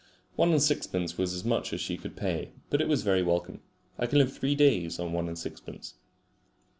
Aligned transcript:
One 0.35 0.51
and 0.51 0.59
sixpence 0.63 1.15
was 1.19 1.31
as 1.35 1.45
much 1.45 1.73
as 1.73 1.79
she 1.79 1.95
could 1.95 2.15
pay, 2.15 2.53
but 2.71 2.81
it 2.81 2.87
was 2.87 3.03
very 3.03 3.21
welcome. 3.21 3.61
I 3.99 4.07
can 4.07 4.17
live 4.17 4.33
three 4.35 4.55
days 4.55 4.99
on 4.99 5.13
one 5.13 5.27
and 5.27 5.37
sixpence. 5.37 5.93